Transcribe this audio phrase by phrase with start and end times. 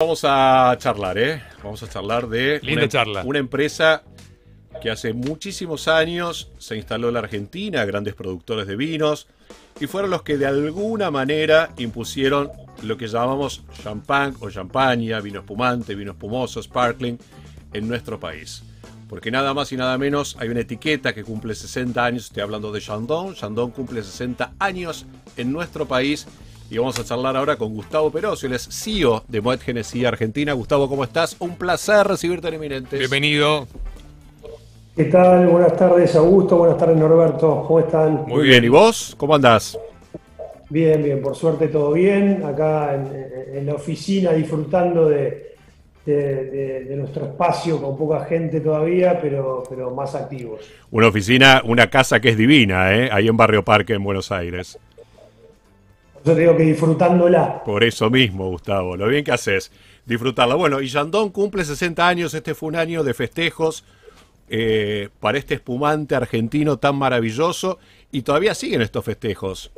[0.00, 1.42] Vamos a charlar, ¿eh?
[1.60, 3.22] Vamos a charlar de Linda una, charla.
[3.24, 4.04] una empresa
[4.80, 9.26] que hace muchísimos años se instaló en la Argentina, grandes productores de vinos,
[9.80, 12.48] y fueron los que de alguna manera impusieron
[12.84, 17.18] lo que llamamos champán o champaña, vino espumante, vino espumoso, sparkling,
[17.72, 18.62] en nuestro país.
[19.08, 22.70] Porque nada más y nada menos hay una etiqueta que cumple 60 años, estoy hablando
[22.70, 25.06] de Chandon, Chandon cumple 60 años
[25.36, 26.28] en nuestro país
[26.70, 30.52] y vamos a charlar ahora con Gustavo Peroso, él es CEO de Moet Genesí Argentina.
[30.52, 31.36] Gustavo, ¿cómo estás?
[31.38, 32.98] Un placer recibirte en Eminentes.
[32.98, 33.66] Bienvenido.
[34.94, 35.46] ¿Qué tal?
[35.46, 36.56] Buenas tardes, Augusto.
[36.58, 37.64] Buenas tardes, Norberto.
[37.66, 38.24] ¿Cómo están?
[38.26, 39.14] Muy bien, ¿y vos?
[39.16, 39.78] ¿Cómo andás?
[40.68, 41.22] Bien, bien.
[41.22, 42.42] Por suerte todo bien.
[42.44, 45.54] Acá en, en la oficina disfrutando de,
[46.04, 50.60] de- de- de nuestro espacio con poca gente todavía, pero, pero más activos.
[50.90, 53.08] Una oficina, una casa que es divina, ¿eh?
[53.10, 54.78] Ahí en Barrio Parque, en Buenos Aires.
[56.28, 57.64] Yo te digo que disfrutándola.
[57.64, 59.72] Por eso mismo, Gustavo, lo bien que haces,
[60.04, 60.56] disfrutarla.
[60.56, 63.82] Bueno, y Yandón cumple 60 años, este fue un año de festejos
[64.50, 67.78] eh, para este espumante argentino tan maravilloso,
[68.12, 69.70] y todavía siguen estos festejos.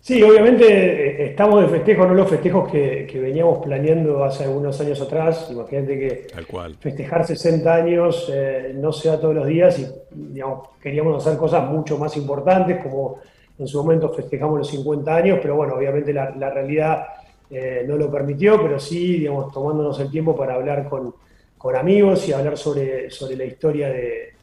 [0.00, 4.80] Sí, obviamente eh, estamos de festejos, no los festejos que, que veníamos planeando hace algunos
[4.80, 5.46] años atrás.
[5.48, 6.76] Imagínate que Tal cual.
[6.80, 11.70] festejar 60 años eh, no se da todos los días y digamos, queríamos hacer cosas
[11.70, 13.20] mucho más importantes, como
[13.58, 17.06] en su momento festejamos los 50 años, pero bueno, obviamente la, realidad
[17.50, 21.14] eh, no lo permitió, pero sí, digamos, tomándonos el tiempo para hablar con,
[21.56, 24.34] con amigos y hablar sobre, sobre la historia de,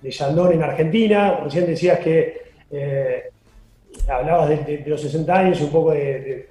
[0.00, 1.40] de Yandón en Argentina.
[1.42, 3.22] Recién decías que eh,
[4.08, 6.48] hablabas de, los 60 años y un poco de,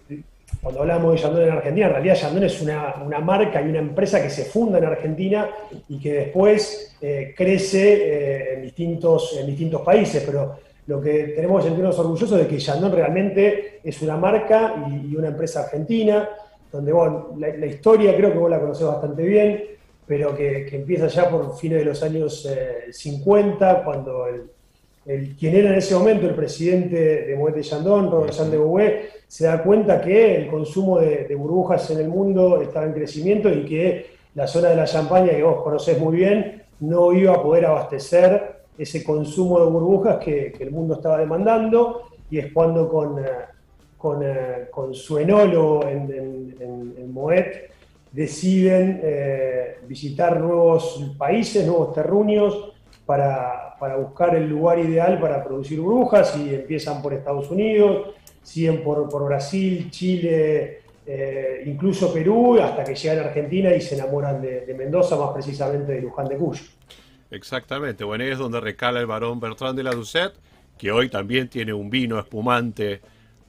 [0.62, 3.80] cuando hablamos de Yandón en Argentina, en realidad Yandón es una, una marca y una
[3.80, 5.50] empresa que se funda en Argentina
[5.90, 11.68] y que después eh, crece en, distintos, en distintos países, pero lo que tenemos que
[11.70, 16.30] sentirnos orgullosos de que Yandón realmente es una marca y, y una empresa argentina,
[16.72, 19.64] donde bueno, la, la historia creo que vos la conocés bastante bien,
[20.06, 24.44] pero que, que empieza ya por fines de los años eh, 50, cuando el,
[25.06, 29.10] el- quien era en ese momento el presidente de Moet de Chandon, Robert Jean de
[29.28, 33.50] se da cuenta que el consumo de, de burbujas en el mundo estaba en crecimiento
[33.50, 34.06] y que
[34.36, 38.63] la zona de la champaña, que vos conocés muy bien, no iba a poder abastecer
[38.78, 43.28] ese consumo de burbujas que, el mundo estaba demandando, y es cuando con, eh,
[43.98, 47.46] con, eh, con su enólogo en, Moet
[48.12, 52.72] deciden eh, visitar nuevos países, nuevos terruños,
[53.06, 58.82] para, para buscar el lugar ideal para producir burbujas y empiezan por Estados Unidos, siguen
[58.82, 60.80] por, por Brasil, Chile,
[61.66, 65.92] incluso Perú, hasta que llegan a Argentina y se enamoran de, de Mendoza, más precisamente
[65.92, 66.64] de Luján de Cuyo.
[67.34, 70.36] Exactamente, bueno, ahí es donde recala el varón Bertrand de la Doucet,
[70.78, 73.02] que hoy también tiene un vino espumante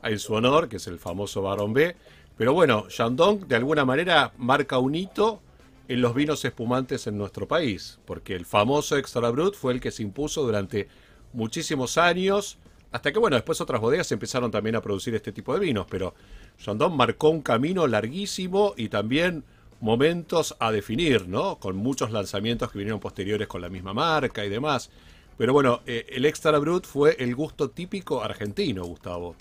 [0.03, 1.94] en su honor, que es el famoso Barón B.
[2.39, 5.43] Pero bueno, Chandon de alguna manera marca un hito
[5.87, 9.91] en los vinos espumantes en nuestro país, porque el famoso Extra Brut fue el que
[9.91, 10.89] se impuso durante
[11.34, 12.56] muchísimos años,
[12.91, 16.15] hasta que bueno, después otras bodegas empezaron también a producir este tipo de vinos, pero
[16.56, 19.44] Chandon marcó un camino larguísimo y también
[19.81, 21.59] momentos a definir, ¿no?
[21.59, 24.91] Con muchos lanzamientos que vinieron posteriores con la misma marca y demás.
[25.37, 29.37] Pero bueno, eh, el Extra Brut fue el gusto típico argentino, Gustavo.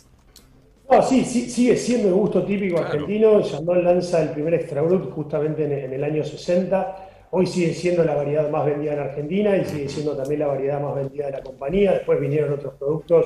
[0.90, 2.84] No, sí, sí, sigue siendo el gusto típico Claro.
[2.84, 3.42] argentino.
[3.42, 6.96] Chandon lanza el primer Extra Brut justamente en, en el año 60.
[7.32, 10.80] Hoy sigue siendo la variedad más vendida en Argentina y sigue siendo también la variedad
[10.82, 11.94] más vendida de la compañía.
[11.94, 13.26] Después vinieron otros productos,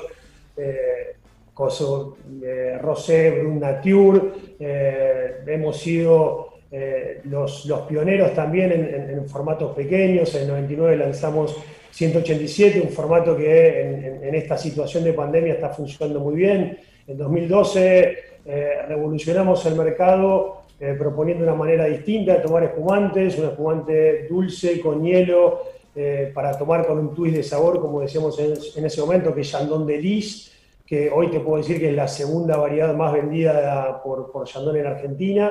[0.56, 1.16] eh,
[1.52, 4.20] coso, eh, Rosé, Brut Nature.
[4.60, 10.34] eh, hemos sido eh, los, pioneros también en, formatos pequeños.
[10.34, 11.56] En el 99 lanzamos
[11.90, 13.80] 187, un formato que
[14.22, 16.78] en, esta situación de pandemia está funcionando muy bien.
[17.06, 23.46] En 2012 eh, revolucionamos el mercado eh, proponiendo una manera distinta de tomar espumantes, un
[23.46, 25.62] espumante dulce con hielo
[25.96, 29.50] eh, para tomar con un twist de sabor, como decíamos en, ese momento, que es
[29.50, 30.52] Chandon de Lis,
[30.86, 34.86] que hoy te puedo decir que es la segunda variedad más vendida por Chandon en
[34.86, 35.50] Argentina.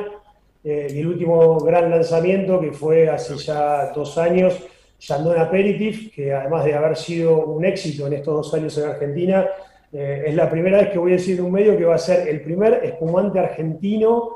[0.64, 4.60] Eh, y el último gran lanzamiento, que fue hace ya dos años,
[5.00, 9.48] Chandon Aperitif, que además de haber sido un éxito en estos dos años en Argentina,
[9.94, 12.00] eh, es la primera vez que voy a decir en un medio que va a
[12.00, 14.36] ser el primer espumante argentino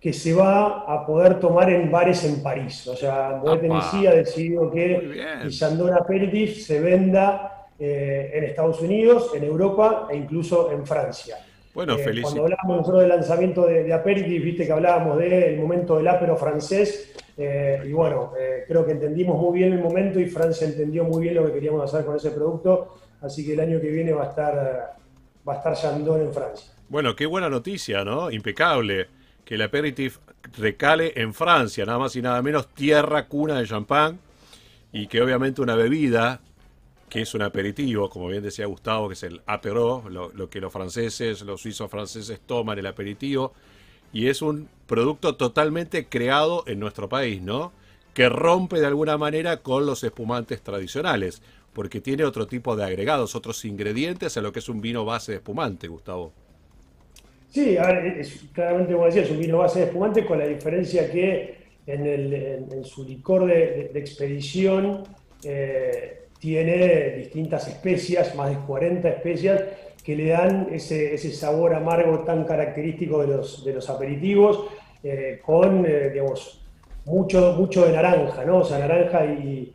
[0.00, 2.86] que se va a poder tomar en bares en París.
[2.86, 3.42] O sea.
[3.44, 10.16] Hennessy ha decidido que el Aperitif se venda eh, en Estados Unidos, en Europa e
[10.16, 11.36] incluso en Francia.
[11.76, 15.58] Bueno, Eh, felici- cuando hablábamos nosotros del lanzamiento de, de Aperitif, viste que hablábamos del
[15.58, 20.18] momento del apero francés, eh, y bueno, eh, creo que entendimos muy bien el momento
[20.18, 23.60] y Francia entendió muy bien lo que queríamos hacer con ese producto, así que el
[23.60, 24.96] año que viene va a estar,
[25.46, 26.72] va a estar Chandon en Francia.
[26.88, 28.30] Bueno, qué buena noticia, ¿no?
[28.30, 29.08] Impecable.
[29.44, 30.18] Que el aperitif
[30.58, 34.18] recale en Francia, nada más y nada menos, tierra cuna de champán,
[34.92, 36.40] y que obviamente una bebida
[37.08, 40.72] que es un aperitivo, como bien decía Gustavo, que es el aperó, lo, que los
[40.72, 43.52] franceses, los suizos franceses toman el aperitivo,
[44.12, 47.72] y es un producto totalmente creado en nuestro país, ¿no?
[48.14, 51.42] Que rompe de alguna manera con los espumantes tradicionales,
[51.72, 55.32] porque tiene otro tipo de agregados, otros ingredientes a lo que es un vino base
[55.32, 56.32] de espumante, Gustavo.
[57.50, 61.10] Sí, a ver, claramente, como decía, es un vino base de espumante con la diferencia
[61.10, 65.04] que en, su licor de, expedición
[65.44, 69.64] eh, tiene distintas especias, más de 40 especias,
[70.04, 74.64] que le dan ese, sabor amargo tan característico de los, aperitivos,
[75.02, 76.64] eh, con, eh, digamos,
[77.04, 78.58] mucho, mucho de naranja, ¿no?
[78.58, 79.72] O sea, naranja y,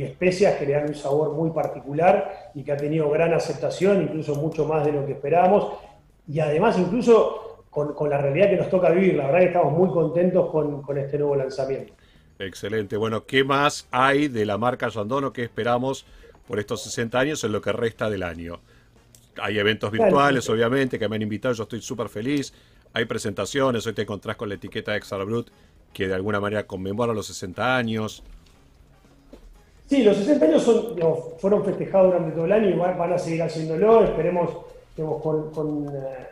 [0.00, 4.36] especias que le dan un sabor muy particular y que ha tenido gran aceptación, incluso
[4.36, 5.78] mucho más de lo que esperábamos.
[6.28, 9.90] Y además, incluso con, la realidad que nos toca vivir, la verdad que estamos muy
[9.90, 11.92] contentos con, con este nuevo lanzamiento.
[12.38, 12.96] Excelente.
[12.96, 16.04] Bueno, ¿qué más hay de la marca Yandono que esperamos
[16.46, 18.60] por estos 60 años en lo que resta del año?
[19.40, 22.52] Hay eventos virtuales, obviamente, que me han invitado, yo estoy súper feliz.
[22.92, 25.48] Hay presentaciones, hoy te encontrás con la etiqueta de Extra Brut,
[25.92, 28.22] que de alguna manera conmemora los 60 años.
[29.86, 30.70] Sí, los 60 años
[31.38, 34.04] fueron festejados durante todo el año y van a seguir haciéndolo.
[34.04, 34.50] Esperemos
[35.22, 36.26] con, eh,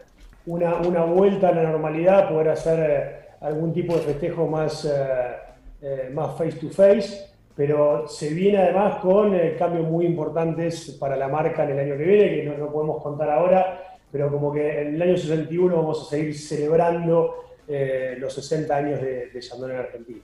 [0.46, 4.84] una, vuelta a la normalidad poder hacer eh, algún tipo de festejo más...
[4.84, 5.49] Eh,
[5.82, 11.16] eh, más face to face, pero se viene además con eh, cambios muy importantes para
[11.16, 14.82] la marca en el año que viene, que no, podemos contar ahora, pero como que
[14.82, 17.34] en el año 61 vamos a seguir celebrando
[17.66, 20.20] eh, los 60 años de, de en Argentina.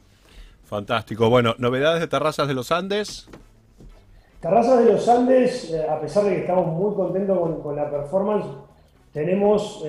[0.65, 1.31] Fantástico.
[1.31, 3.27] Bueno, novedades de Terrazas de los Andes.
[4.41, 8.47] Terrazas de los Andes, a pesar de que estamos muy contentos con, la performance,
[9.13, 9.83] tenemos,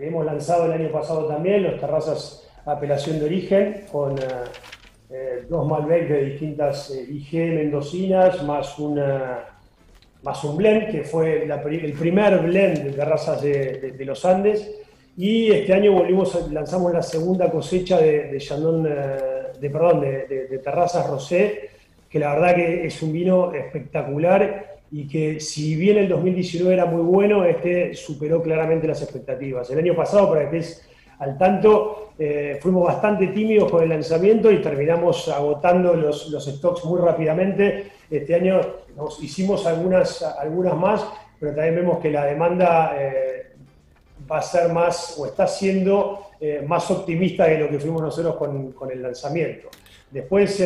[0.00, 4.16] hemos lanzado el año pasado también los terrazas apelación de origen con
[5.12, 9.44] eh, dos Malbec de distintas eh, IG mendocinas, más, una,
[10.22, 14.70] más un blend, que fue el primer blend de terrazas de, los Andes.
[15.16, 21.10] Y este año volvimos, lanzamos la segunda cosecha de, de eh, de, perdón, de, terrazas
[21.10, 21.70] rosé,
[22.08, 26.86] que la verdad que es un vino espectacular y que si bien el 2019 era
[26.86, 29.68] muy bueno, este superó claramente las expectativas.
[29.70, 34.50] El año pasado, para que estés al tanto, eh, fuimos bastante tímidos con el lanzamiento
[34.50, 37.92] y terminamos agotando los, los stocks muy rápidamente.
[38.10, 38.60] Este año
[39.22, 41.06] hicimos algunas, algunas más,
[41.38, 43.52] pero también vemos que la demanda eh,
[44.30, 48.36] va a ser más o está siendo eh, más optimista de lo que fuimos nosotros
[48.36, 49.70] con, con el lanzamiento.
[50.10, 50.60] Después,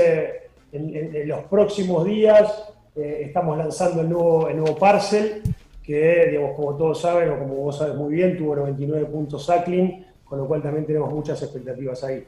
[0.72, 5.40] en, los próximos días, estamos lanzando el nuevo, el nuevo Parcel,
[5.84, 10.04] que, digamos, como todos saben, o como vos sabes muy bien, tuvo 99 puntos Sacklin
[10.34, 12.24] con lo cual también tenemos muchas expectativas ahí.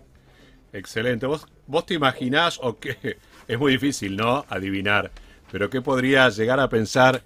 [0.72, 1.26] Excelente.
[1.26, 3.18] ¿Vos, vos te imaginás, o qué?
[3.48, 4.44] Es muy difícil, ¿no?
[4.48, 5.12] Adivinar.
[5.52, 7.22] Pero ¿qué podría llegar a pensar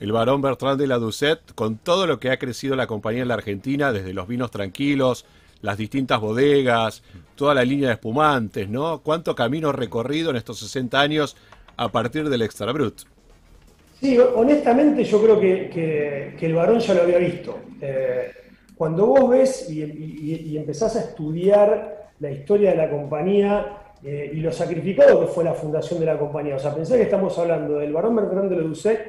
[0.00, 3.28] el varón Bertrand de la Doucet con todo lo que ha crecido la compañía en
[3.28, 5.26] la Argentina, desde los vinos tranquilos,
[5.62, 7.04] las distintas bodegas,
[7.36, 9.00] toda la línea de espumantes, ¿no?
[9.00, 11.36] ¿Cuánto camino recorrido en estos 60 años
[11.76, 13.02] a partir del Extra Brut?
[14.00, 17.58] Sí, honestamente yo creo que, el varón ya lo había visto.
[17.80, 18.32] Eh,
[18.80, 24.50] cuando vos ves y, empezás a estudiar la historia de la compañía eh, y lo
[24.50, 27.92] sacrificado que fue la fundación de la compañía, o sea, pensá que estamos hablando del
[27.92, 29.00] barón Bertrand de Ledoucet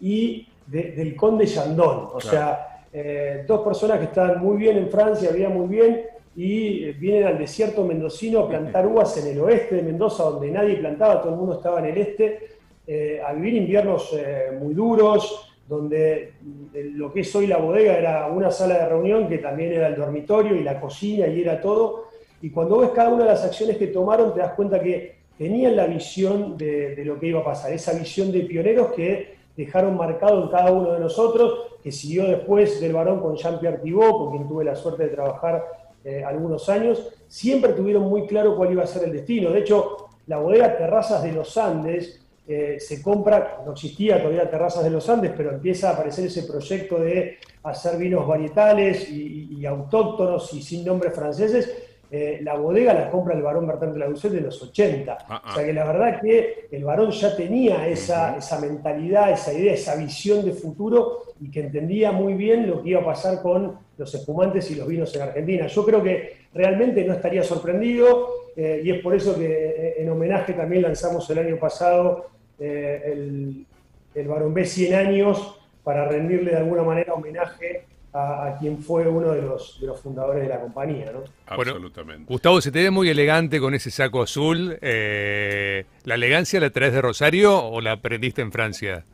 [0.00, 5.30] y del conde Chandon, o sea, eh, dos personas que estaban muy bien en Francia,
[5.30, 9.82] vivían muy bien, y vienen al desierto mendocino a plantar uvas en el oeste de
[9.84, 12.48] Mendoza, donde nadie plantaba, todo el mundo estaba en el este,
[12.84, 14.12] eh, a vivir inviernos
[14.60, 16.32] muy duros, donde
[16.74, 19.94] lo que es hoy la bodega era una sala de reunión que también era el
[19.94, 22.08] dormitorio y la cocina y era todo.
[22.42, 25.76] Y cuando ves cada una de las acciones que tomaron, te das cuenta que tenían
[25.76, 30.42] la visión de, lo que iba a pasar, esa visión de pioneros que dejaron marcado
[30.42, 34.48] en cada uno de nosotros, que siguió después del varón con Jean-Pierre Thibault, con quien
[34.48, 35.64] tuve la suerte de trabajar
[36.02, 39.50] eh, algunos años, siempre tuvieron muy claro cuál iba a ser el destino.
[39.50, 44.82] De hecho, la bodega Terrazas de los Andes, eh, se compra, no existía todavía Terrazas
[44.82, 50.52] de los Andes, pero empieza a aparecer ese proyecto de hacer vinos varietales y, autóctonos
[50.54, 51.70] y sin nombres franceses.
[52.10, 55.18] Eh, la bodega la compra el varón Bertrand de la Doucet de los 80.
[55.28, 55.66] Ah, o sea ah.
[55.66, 60.44] que la verdad que el varón ya tenía esa, esa mentalidad, esa idea, esa visión
[60.44, 64.70] de futuro y que entendía muy bien lo que iba a pasar con los espumantes
[64.70, 65.66] y los vinos en Argentina.
[65.68, 70.52] Yo creo que realmente no estaría sorprendido eh, y es por eso que en homenaje
[70.52, 73.66] también lanzamos el año pasado eh, el,
[74.14, 79.32] el Barón B 100 años para rendirle de alguna manera homenaje a, quien fue uno
[79.32, 81.12] de los, de los fundadores de la compañía.
[81.12, 81.22] ¿no?
[81.46, 82.24] Absolutamente.
[82.26, 84.78] Gustavo, se te ve muy elegante con ese saco azul.
[84.82, 89.04] Eh, ¿La elegancia la traes de Rosario o la aprendiste en Francia?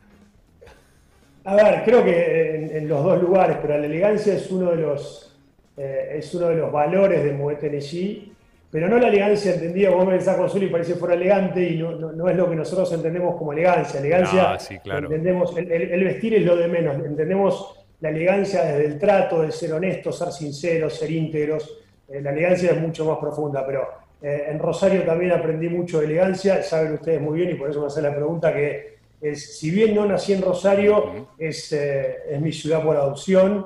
[1.43, 5.33] A ver, creo que en, los dos lugares, pero la elegancia es uno de los,
[5.77, 7.63] eh, es uno de los valores de Moet
[8.69, 11.93] pero no la elegancia entendida, vos el saco azul y parece fuera elegante y no,
[11.93, 13.99] no, es lo que nosotros entendemos como elegancia.
[13.99, 15.07] Elegancia, ah, sí, claro.
[15.07, 19.71] entendemos, el, vestir es lo de menos, entendemos la elegancia desde el trato, de ser
[19.71, 21.79] honestos, ser sinceros, ser íntegros.
[22.09, 23.87] Eh, la elegancia es mucho más profunda, pero
[24.21, 27.79] eh, en Rosario también aprendí mucho de elegancia, saben ustedes muy bien y por eso
[27.79, 32.41] me hace la pregunta que es, si bien no nací en Rosario, es, eh, es
[32.41, 33.65] mi ciudad por adopción,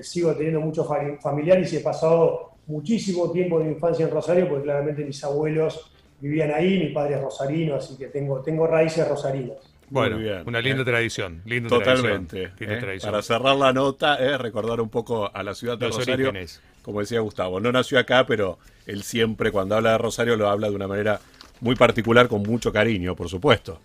[0.00, 0.88] sigo teniendo muchos
[1.20, 5.90] familiares y he pasado muchísimo tiempo de mi infancia en Rosario, porque claramente mis abuelos
[6.20, 9.56] vivían ahí, mi padre es rosarino, así que tengo, tengo raíces rosarinas.
[9.90, 11.42] Bueno, una linda tradición.
[11.66, 12.50] Totalmente.
[13.00, 16.32] Para cerrar la nota, recordar un poco a la ciudad de Rosario.
[16.82, 20.68] Como decía Gustavo, no nació acá, pero él siempre cuando habla de Rosario lo habla
[20.68, 21.20] de una manera
[21.60, 23.80] muy particular, con mucho cariño, por supuesto.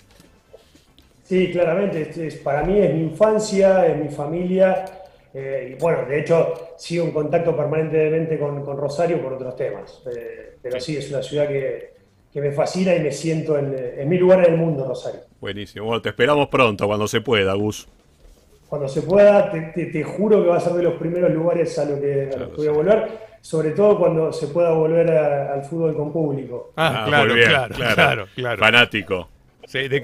[1.24, 2.12] Sí, claramente.
[2.44, 4.86] para mí es mi infancia, es mi familia.
[5.34, 10.02] Eh, y bueno, de hecho, sigo en contacto permanentemente con, Rosario por otros temas.
[10.16, 11.94] Eh, pero sí, es una ciudad que,
[12.32, 15.22] que me fascina y me siento en, mi lugar en el mundo, Rosario.
[15.42, 15.86] Buenísimo.
[15.86, 17.88] Bueno, te esperamos pronto, cuando se pueda, Gus.
[18.70, 22.00] Cuando se pueda, te, juro que va a ser de los primeros lugares a los
[22.00, 23.08] que, voy a volver,
[23.42, 26.74] sobre todo cuando se pueda volver al fútbol con público.
[26.76, 29.30] Ah, ah claro, claro, claro, claro, Fanático.
[29.68, 30.00] Sí, ¿de,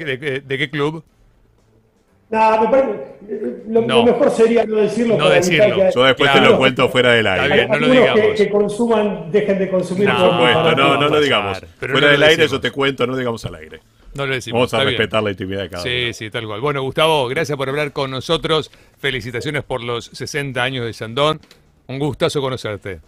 [0.46, 1.04] de qué club?
[2.32, 3.10] No, me parece,
[3.68, 5.18] lo, mejor sería no decirlo.
[5.18, 5.90] No decirlo.
[5.94, 7.56] Yo después te lo cuento fuera del aire.
[7.56, 8.22] Bien, no lo digamos.
[8.22, 10.08] Que, que, consuman, dejen de consumir.
[10.08, 11.60] No, no, no, no, lo digamos.
[11.80, 13.80] fuera del aire yo te cuento, no digamos al aire.
[14.14, 14.72] No lo decimos.
[14.72, 15.92] Vamos a respetar la intimidad de cada uno.
[15.92, 16.62] Sí, sí, tal cual.
[16.62, 18.72] Bueno, Gustavo, gracias por hablar con nosotros.
[19.00, 21.40] Felicitaciones por los 60 años de Sandón.
[21.88, 23.00] Un gustazo conocerte.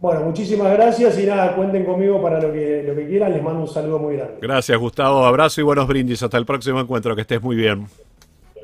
[0.00, 3.32] Bueno, muchísimas gracias y nada, cuenten conmigo para lo que, lo que quieran.
[3.32, 4.38] Les mando un saludo muy grande.
[4.40, 5.26] Gracias, Gustavo.
[5.26, 6.22] Abrazo y buenos brindis.
[6.22, 7.14] Hasta el próximo encuentro.
[7.14, 7.86] Que estés muy bien.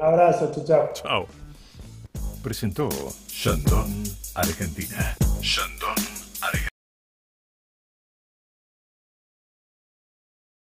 [0.00, 0.90] Abrazo, chao.
[0.95, 1.26] Chao.
[2.43, 2.88] Presentó
[3.28, 5.16] Shandon, Argentina.
[5.43, 6.05] Shandon.